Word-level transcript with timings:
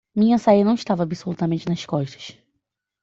Minha 0.15 0.39
saia 0.39 0.65
não 0.65 0.73
estava 0.73 1.03
absolutamente 1.03 1.69
nas 1.69 1.85
costas. 1.85 2.35